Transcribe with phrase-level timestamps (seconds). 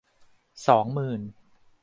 [0.67, 1.21] สองหมื่น